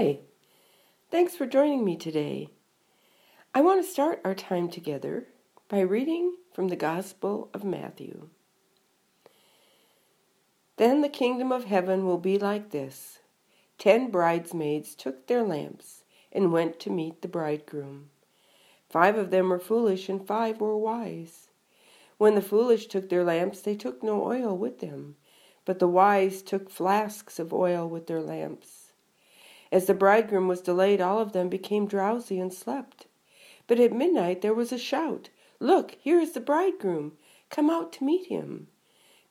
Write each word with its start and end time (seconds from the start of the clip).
Hi, 0.00 0.20
thanks 1.10 1.34
for 1.34 1.44
joining 1.44 1.84
me 1.84 1.96
today. 1.96 2.50
I 3.52 3.62
want 3.62 3.84
to 3.84 3.90
start 3.90 4.20
our 4.24 4.32
time 4.32 4.70
together 4.70 5.26
by 5.68 5.80
reading 5.80 6.36
from 6.52 6.68
the 6.68 6.76
Gospel 6.76 7.50
of 7.52 7.64
Matthew. 7.64 8.28
Then 10.76 11.00
the 11.00 11.08
kingdom 11.08 11.50
of 11.50 11.64
heaven 11.64 12.06
will 12.06 12.18
be 12.18 12.38
like 12.38 12.70
this 12.70 13.18
Ten 13.76 14.08
bridesmaids 14.08 14.94
took 14.94 15.26
their 15.26 15.42
lamps 15.42 16.04
and 16.30 16.52
went 16.52 16.78
to 16.78 16.90
meet 16.90 17.20
the 17.20 17.26
bridegroom. 17.26 18.10
Five 18.88 19.18
of 19.18 19.32
them 19.32 19.48
were 19.48 19.58
foolish, 19.58 20.08
and 20.08 20.24
five 20.24 20.60
were 20.60 20.78
wise. 20.78 21.48
When 22.18 22.36
the 22.36 22.40
foolish 22.40 22.86
took 22.86 23.08
their 23.08 23.24
lamps, 23.24 23.62
they 23.62 23.74
took 23.74 24.04
no 24.04 24.22
oil 24.22 24.56
with 24.56 24.78
them, 24.78 25.16
but 25.64 25.80
the 25.80 25.88
wise 25.88 26.40
took 26.40 26.70
flasks 26.70 27.40
of 27.40 27.52
oil 27.52 27.88
with 27.88 28.06
their 28.06 28.22
lamps. 28.22 28.77
As 29.70 29.86
the 29.86 29.94
bridegroom 29.94 30.48
was 30.48 30.62
delayed, 30.62 31.00
all 31.00 31.18
of 31.18 31.32
them 31.32 31.48
became 31.48 31.86
drowsy 31.86 32.40
and 32.40 32.52
slept. 32.52 33.06
But 33.66 33.78
at 33.78 33.92
midnight 33.92 34.40
there 34.40 34.54
was 34.54 34.72
a 34.72 34.78
shout 34.78 35.28
Look, 35.60 35.96
here 36.00 36.18
is 36.18 36.32
the 36.32 36.40
bridegroom! 36.40 37.18
Come 37.50 37.68
out 37.68 37.92
to 37.94 38.04
meet 38.04 38.28
him! 38.28 38.68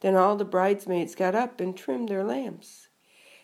Then 0.01 0.15
all 0.15 0.35
the 0.35 0.45
bridesmaids 0.45 1.15
got 1.15 1.33
up 1.33 1.59
and 1.59 1.75
trimmed 1.75 2.09
their 2.09 2.23
lamps. 2.23 2.89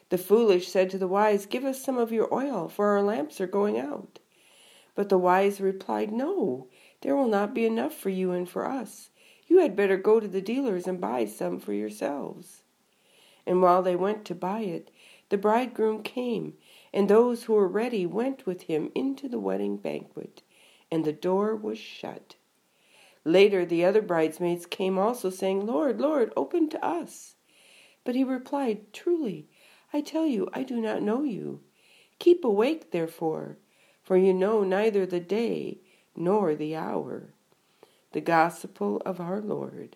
The 0.09 0.19
foolish 0.19 0.67
said 0.67 0.91
to 0.91 0.99
the 0.99 1.07
wise, 1.07 1.47
Give 1.47 1.65
us 1.65 1.81
some 1.81 1.97
of 1.97 2.11
your 2.11 2.31
oil, 2.31 2.67
for 2.67 2.89
our 2.89 3.01
lamps 3.01 3.41
are 3.41 3.47
going 3.47 3.79
out. 3.79 4.19
But 4.93 5.09
the 5.09 5.17
wise 5.17 5.59
replied, 5.59 6.11
No, 6.11 6.67
there 7.01 7.15
will 7.15 7.27
not 7.27 7.55
be 7.55 7.65
enough 7.65 7.95
for 7.95 8.09
you 8.09 8.31
and 8.31 8.47
for 8.47 8.67
us. 8.67 9.09
You 9.47 9.59
had 9.59 9.75
better 9.75 9.97
go 9.97 10.19
to 10.19 10.27
the 10.27 10.41
dealers 10.41 10.87
and 10.87 11.01
buy 11.01 11.25
some 11.25 11.59
for 11.59 11.73
yourselves. 11.73 12.61
And 13.45 13.61
while 13.61 13.81
they 13.81 13.95
went 13.95 14.25
to 14.25 14.35
buy 14.35 14.59
it, 14.59 14.91
the 15.29 15.37
bridegroom 15.37 16.03
came, 16.03 16.53
and 16.93 17.09
those 17.09 17.43
who 17.43 17.53
were 17.53 17.67
ready 17.67 18.05
went 18.05 18.45
with 18.45 18.63
him 18.63 18.91
into 18.93 19.27
the 19.27 19.39
wedding 19.39 19.77
banquet, 19.77 20.43
and 20.91 21.03
the 21.03 21.11
door 21.13 21.55
was 21.55 21.77
shut. 21.77 22.35
Later 23.25 23.65
the 23.65 23.83
other 23.83 24.01
bridesmaids 24.01 24.65
came 24.65 24.99
also, 24.99 25.29
saying, 25.29 25.65
Lord, 25.65 25.99
Lord, 25.99 26.31
open 26.37 26.69
to 26.69 26.85
us. 26.85 27.35
But 28.03 28.15
he 28.15 28.23
replied, 28.23 28.93
Truly, 28.93 29.47
I 29.91 30.01
tell 30.01 30.25
you, 30.25 30.49
I 30.53 30.63
do 30.63 30.81
not 30.81 31.01
know 31.01 31.23
you. 31.23 31.61
Keep 32.19 32.43
awake, 32.43 32.91
therefore, 32.91 33.57
for 34.03 34.17
you 34.17 34.33
know 34.33 34.63
neither 34.63 35.05
the 35.05 35.19
day 35.19 35.79
nor 36.15 36.53
the 36.53 36.75
hour. 36.75 37.33
The 38.11 38.21
Gospel 38.21 39.01
of 39.05 39.19
our 39.19 39.41
Lord. 39.41 39.95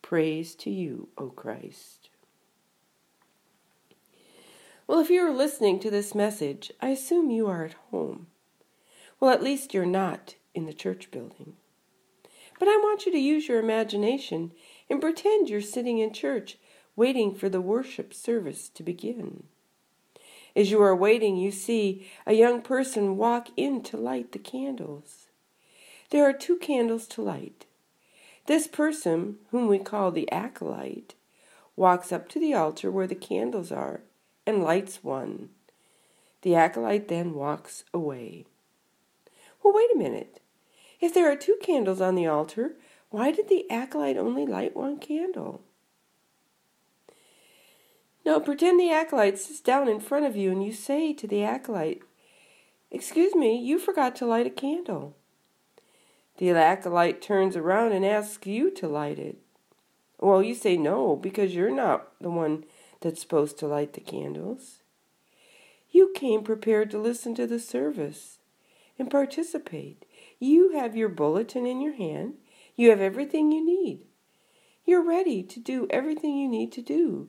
Praise 0.00 0.54
to 0.56 0.70
you, 0.70 1.08
O 1.18 1.28
Christ. 1.30 2.10
Well, 4.86 5.00
if 5.00 5.08
you're 5.08 5.32
listening 5.32 5.80
to 5.80 5.90
this 5.90 6.14
message, 6.14 6.70
I 6.78 6.88
assume 6.88 7.30
you 7.30 7.46
are 7.46 7.64
at 7.64 7.74
home. 7.90 8.26
Well, 9.18 9.30
at 9.30 9.42
least 9.42 9.72
you're 9.72 9.86
not 9.86 10.34
in 10.54 10.66
the 10.66 10.74
church 10.74 11.10
building. 11.10 11.54
But 12.58 12.68
I 12.68 12.76
want 12.76 13.06
you 13.06 13.12
to 13.12 13.18
use 13.18 13.48
your 13.48 13.58
imagination 13.58 14.52
and 14.90 15.00
pretend 15.00 15.48
you're 15.48 15.62
sitting 15.62 15.98
in 15.98 16.12
church 16.12 16.58
waiting 16.96 17.34
for 17.34 17.48
the 17.48 17.62
worship 17.62 18.12
service 18.12 18.68
to 18.68 18.82
begin. 18.82 19.44
As 20.54 20.70
you 20.70 20.82
are 20.82 20.94
waiting, 20.94 21.38
you 21.38 21.50
see 21.50 22.06
a 22.26 22.34
young 22.34 22.60
person 22.60 23.16
walk 23.16 23.48
in 23.56 23.82
to 23.84 23.96
light 23.96 24.32
the 24.32 24.38
candles. 24.38 25.28
There 26.10 26.28
are 26.28 26.32
two 26.34 26.56
candles 26.56 27.06
to 27.08 27.22
light. 27.22 27.64
This 28.46 28.66
person, 28.66 29.36
whom 29.50 29.66
we 29.66 29.78
call 29.78 30.10
the 30.10 30.30
acolyte, 30.30 31.14
walks 31.74 32.12
up 32.12 32.28
to 32.28 32.38
the 32.38 32.52
altar 32.52 32.90
where 32.90 33.06
the 33.06 33.14
candles 33.14 33.72
are 33.72 34.02
and 34.46 34.62
lights 34.62 35.02
one. 35.02 35.50
The 36.42 36.54
acolyte 36.54 37.08
then 37.08 37.34
walks 37.34 37.84
away. 37.92 38.44
Well, 39.62 39.74
wait 39.74 39.90
a 39.94 39.98
minute. 39.98 40.40
If 41.00 41.14
there 41.14 41.30
are 41.30 41.36
two 41.36 41.56
candles 41.62 42.00
on 42.00 42.14
the 42.14 42.26
altar, 42.26 42.76
why 43.10 43.30
did 43.30 43.48
the 43.48 43.70
acolyte 43.70 44.16
only 44.16 44.46
light 44.46 44.76
one 44.76 44.98
candle? 44.98 45.62
Now, 48.24 48.40
pretend 48.40 48.80
the 48.80 48.90
acolyte 48.90 49.38
sits 49.38 49.60
down 49.60 49.88
in 49.88 50.00
front 50.00 50.24
of 50.24 50.36
you 50.36 50.50
and 50.50 50.64
you 50.64 50.72
say 50.72 51.12
to 51.12 51.26
the 51.26 51.42
acolyte, 51.42 52.02
Excuse 52.90 53.34
me, 53.34 53.58
you 53.58 53.78
forgot 53.78 54.16
to 54.16 54.26
light 54.26 54.46
a 54.46 54.50
candle. 54.50 55.16
The 56.38 56.50
acolyte 56.50 57.20
turns 57.20 57.56
around 57.56 57.92
and 57.92 58.04
asks 58.04 58.46
you 58.46 58.70
to 58.72 58.88
light 58.88 59.18
it. 59.18 59.38
Well, 60.18 60.42
you 60.42 60.54
say 60.54 60.76
no 60.76 61.16
because 61.16 61.54
you're 61.54 61.74
not 61.74 62.12
the 62.20 62.30
one 62.30 62.64
that's 63.00 63.20
supposed 63.20 63.58
to 63.58 63.66
light 63.66 63.92
the 63.92 64.00
candles. 64.00 64.82
You 65.90 66.12
came 66.14 66.42
prepared 66.42 66.90
to 66.90 66.98
listen 66.98 67.34
to 67.36 67.46
the 67.46 67.58
service 67.58 68.38
and 68.98 69.10
participate. 69.10 70.04
You 70.38 70.72
have 70.72 70.96
your 70.96 71.08
bulletin 71.08 71.66
in 71.66 71.80
your 71.80 71.94
hand. 71.94 72.34
You 72.76 72.90
have 72.90 73.00
everything 73.00 73.52
you 73.52 73.64
need. 73.64 74.00
You're 74.84 75.06
ready 75.06 75.42
to 75.42 75.60
do 75.60 75.86
everything 75.90 76.36
you 76.36 76.48
need 76.48 76.72
to 76.72 76.82
do. 76.82 77.28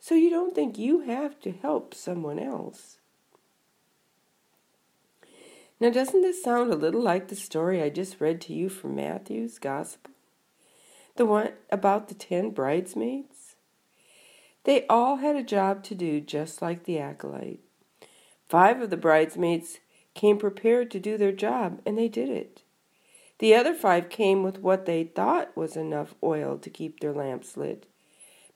So 0.00 0.14
you 0.14 0.28
don't 0.28 0.54
think 0.54 0.76
you 0.76 1.00
have 1.00 1.40
to 1.40 1.52
help 1.52 1.94
someone 1.94 2.38
else. 2.38 2.98
Now, 5.80 5.90
doesn't 5.90 6.22
this 6.22 6.42
sound 6.42 6.72
a 6.72 6.76
little 6.76 7.02
like 7.02 7.28
the 7.28 7.36
story 7.36 7.82
I 7.82 7.90
just 7.90 8.20
read 8.20 8.40
to 8.42 8.52
you 8.52 8.68
from 8.68 8.96
Matthew's 8.96 9.58
Gospel? 9.58 10.12
The 11.16 11.26
one 11.26 11.52
about 11.70 12.08
the 12.08 12.14
ten 12.14 12.50
bridesmaids? 12.50 13.53
They 14.64 14.86
all 14.86 15.16
had 15.16 15.36
a 15.36 15.42
job 15.42 15.84
to 15.84 15.94
do, 15.94 16.20
just 16.20 16.62
like 16.62 16.84
the 16.84 16.98
acolyte. 16.98 17.60
Five 18.48 18.80
of 18.80 18.90
the 18.90 18.96
bridesmaids 18.96 19.80
came 20.14 20.38
prepared 20.38 20.90
to 20.90 21.00
do 21.00 21.18
their 21.18 21.32
job, 21.32 21.80
and 21.84 21.98
they 21.98 22.08
did 22.08 22.30
it. 22.30 22.62
The 23.40 23.54
other 23.54 23.74
five 23.74 24.08
came 24.08 24.42
with 24.42 24.60
what 24.60 24.86
they 24.86 25.04
thought 25.04 25.56
was 25.56 25.76
enough 25.76 26.14
oil 26.22 26.56
to 26.58 26.70
keep 26.70 27.00
their 27.00 27.12
lamps 27.12 27.56
lit, 27.56 27.86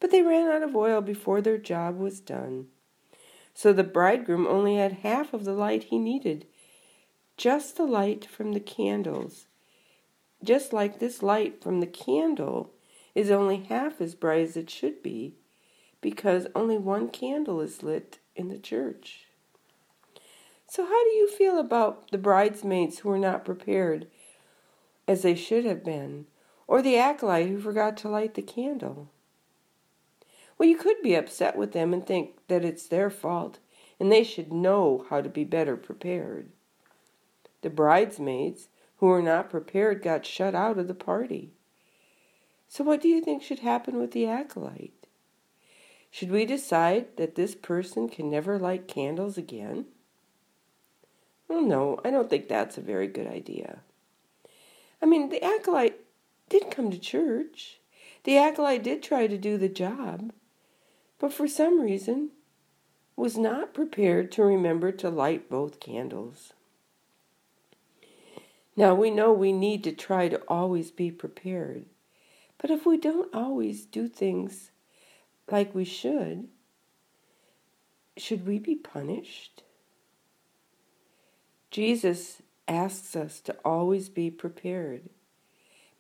but 0.00 0.10
they 0.10 0.22
ran 0.22 0.48
out 0.48 0.62
of 0.62 0.74
oil 0.74 1.00
before 1.00 1.42
their 1.42 1.58
job 1.58 1.98
was 1.98 2.20
done. 2.20 2.68
So 3.52 3.72
the 3.72 3.84
bridegroom 3.84 4.46
only 4.46 4.76
had 4.76 4.92
half 5.02 5.34
of 5.34 5.44
the 5.44 5.52
light 5.52 5.84
he 5.84 5.98
needed, 5.98 6.46
just 7.36 7.76
the 7.76 7.84
light 7.84 8.24
from 8.24 8.52
the 8.52 8.60
candles. 8.60 9.46
Just 10.42 10.72
like 10.72 11.00
this 11.00 11.22
light 11.22 11.60
from 11.60 11.80
the 11.80 11.86
candle 11.86 12.72
is 13.14 13.30
only 13.30 13.56
half 13.56 14.00
as 14.00 14.14
bright 14.14 14.42
as 14.42 14.56
it 14.56 14.70
should 14.70 15.02
be 15.02 15.34
because 16.00 16.46
only 16.54 16.78
one 16.78 17.08
candle 17.08 17.60
is 17.60 17.82
lit 17.82 18.18
in 18.36 18.48
the 18.48 18.58
church. 18.58 19.26
So, 20.66 20.84
how 20.84 21.04
do 21.04 21.10
you 21.10 21.28
feel 21.28 21.58
about 21.58 22.10
the 22.10 22.18
bridesmaids 22.18 22.98
who 22.98 23.08
were 23.08 23.18
not 23.18 23.44
prepared 23.44 24.06
as 25.06 25.22
they 25.22 25.34
should 25.34 25.64
have 25.64 25.82
been, 25.82 26.26
or 26.66 26.82
the 26.82 26.98
acolyte 26.98 27.48
who 27.48 27.58
forgot 27.58 27.96
to 27.98 28.08
light 28.08 28.34
the 28.34 28.42
candle? 28.42 29.08
Well, 30.58 30.68
you 30.68 30.76
could 30.76 31.00
be 31.02 31.14
upset 31.14 31.56
with 31.56 31.72
them 31.72 31.94
and 31.94 32.06
think 32.06 32.46
that 32.48 32.64
it's 32.64 32.86
their 32.86 33.10
fault 33.10 33.58
and 34.00 34.12
they 34.12 34.24
should 34.24 34.52
know 34.52 35.04
how 35.10 35.20
to 35.20 35.28
be 35.28 35.44
better 35.44 35.76
prepared. 35.76 36.50
The 37.62 37.70
bridesmaids 37.70 38.68
who 38.98 39.06
were 39.06 39.22
not 39.22 39.50
prepared 39.50 40.02
got 40.02 40.26
shut 40.26 40.54
out 40.54 40.78
of 40.78 40.88
the 40.88 40.94
party. 40.94 41.52
So, 42.68 42.84
what 42.84 43.00
do 43.00 43.08
you 43.08 43.20
think 43.20 43.42
should 43.42 43.60
happen 43.60 43.98
with 43.98 44.12
the 44.12 44.26
acolyte? 44.26 44.97
Should 46.10 46.30
we 46.30 46.44
decide 46.44 47.16
that 47.16 47.34
this 47.34 47.54
person 47.54 48.08
can 48.08 48.30
never 48.30 48.58
light 48.58 48.88
candles 48.88 49.36
again? 49.36 49.86
Well, 51.48 51.62
no, 51.62 52.00
I 52.04 52.10
don't 52.10 52.28
think 52.28 52.48
that's 52.48 52.78
a 52.78 52.82
very 52.82 53.06
good 53.06 53.26
idea. 53.26 53.80
I 55.00 55.06
mean, 55.06 55.28
the 55.28 55.42
acolyte 55.42 56.00
did 56.48 56.70
come 56.70 56.90
to 56.90 56.98
church. 56.98 57.78
The 58.24 58.36
acolyte 58.36 58.82
did 58.82 59.02
try 59.02 59.26
to 59.26 59.38
do 59.38 59.56
the 59.56 59.68
job, 59.68 60.32
but 61.18 61.32
for 61.32 61.46
some 61.46 61.80
reason 61.80 62.30
was 63.16 63.36
not 63.36 63.74
prepared 63.74 64.30
to 64.32 64.44
remember 64.44 64.92
to 64.92 65.10
light 65.10 65.50
both 65.50 65.80
candles. 65.80 66.52
Now 68.76 68.94
we 68.94 69.10
know 69.10 69.32
we 69.32 69.52
need 69.52 69.82
to 69.84 69.92
try 69.92 70.28
to 70.28 70.42
always 70.46 70.90
be 70.90 71.10
prepared, 71.10 71.86
but 72.58 72.70
if 72.70 72.86
we 72.86 72.96
don't 72.96 73.34
always 73.34 73.84
do 73.84 74.06
things 74.06 74.70
like 75.50 75.74
we 75.74 75.84
should, 75.84 76.48
should 78.16 78.46
we 78.46 78.58
be 78.58 78.74
punished? 78.74 79.62
Jesus 81.70 82.42
asks 82.66 83.14
us 83.14 83.40
to 83.40 83.56
always 83.64 84.08
be 84.08 84.30
prepared. 84.30 85.08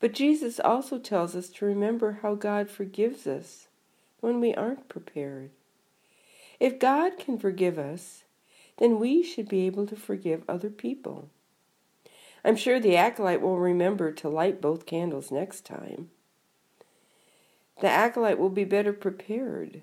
But 0.00 0.12
Jesus 0.12 0.60
also 0.60 0.98
tells 0.98 1.34
us 1.34 1.48
to 1.50 1.66
remember 1.66 2.20
how 2.22 2.34
God 2.34 2.70
forgives 2.70 3.26
us 3.26 3.68
when 4.20 4.40
we 4.40 4.54
aren't 4.54 4.88
prepared. 4.88 5.50
If 6.60 6.78
God 6.78 7.18
can 7.18 7.38
forgive 7.38 7.78
us, 7.78 8.24
then 8.78 8.98
we 8.98 9.22
should 9.22 9.48
be 9.48 9.66
able 9.66 9.86
to 9.86 9.96
forgive 9.96 10.42
other 10.48 10.70
people. 10.70 11.30
I'm 12.44 12.56
sure 12.56 12.78
the 12.78 12.96
acolyte 12.96 13.40
will 13.40 13.58
remember 13.58 14.12
to 14.12 14.28
light 14.28 14.60
both 14.60 14.86
candles 14.86 15.30
next 15.30 15.64
time. 15.66 16.10
The 17.80 17.88
acolyte 17.88 18.38
will 18.38 18.50
be 18.50 18.64
better 18.64 18.92
prepared 18.92 19.82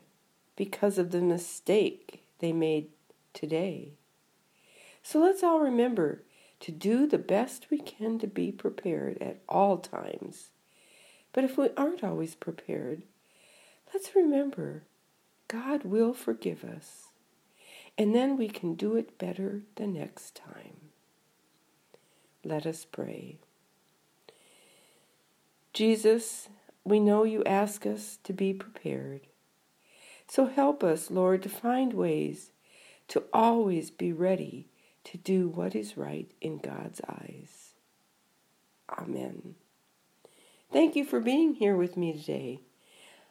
because 0.55 0.97
of 0.97 1.11
the 1.11 1.21
mistake 1.21 2.23
they 2.39 2.51
made 2.51 2.87
today. 3.33 3.93
So 5.01 5.19
let's 5.19 5.43
all 5.43 5.59
remember 5.59 6.23
to 6.61 6.71
do 6.71 7.05
the 7.07 7.17
best 7.17 7.67
we 7.69 7.79
can 7.79 8.17
to 8.19 8.27
be 8.27 8.51
prepared 8.51 9.17
at 9.21 9.39
all 9.47 9.77
times. 9.77 10.49
But 11.31 11.43
if 11.43 11.57
we 11.57 11.69
aren't 11.77 12.03
always 12.03 12.35
prepared, 12.35 13.03
let's 13.93 14.15
remember 14.15 14.83
God 15.47 15.83
will 15.83 16.13
forgive 16.13 16.63
us, 16.63 17.09
and 17.97 18.15
then 18.15 18.35
we 18.35 18.47
can 18.47 18.73
do 18.73 18.95
it 18.95 19.17
better 19.17 19.61
the 19.75 19.85
next 19.85 20.35
time. 20.35 20.89
Let 22.43 22.65
us 22.65 22.85
pray. 22.85 23.37
Jesus, 25.73 26.49
we 26.85 26.99
know 26.99 27.23
you 27.23 27.43
ask 27.43 27.85
us 27.85 28.19
to 28.23 28.31
be 28.31 28.53
prepared. 28.53 29.21
So 30.27 30.45
help 30.45 30.83
us, 30.83 31.11
Lord, 31.11 31.43
to 31.43 31.49
find 31.49 31.93
ways 31.93 32.51
to 33.09 33.23
always 33.33 33.91
be 33.91 34.11
ready 34.13 34.67
to 35.03 35.17
do 35.17 35.49
what 35.49 35.75
is 35.75 35.97
right 35.97 36.31
in 36.41 36.57
God's 36.57 37.01
eyes. 37.07 37.73
Amen. 38.89 39.55
Thank 40.71 40.95
you 40.95 41.05
for 41.05 41.19
being 41.19 41.55
here 41.55 41.75
with 41.75 41.97
me 41.97 42.13
today. 42.13 42.61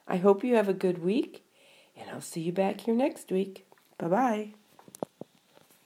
I 0.06 0.16
hope 0.16 0.44
you 0.44 0.54
have 0.54 0.68
a 0.68 0.74
good 0.74 1.02
week, 1.02 1.44
and 1.96 2.08
I'll 2.10 2.20
see 2.20 2.40
you 2.40 2.52
back 2.52 2.82
here 2.82 2.94
next 2.94 3.30
week. 3.30 3.66
Bye 3.98 4.08
bye. 4.08 4.63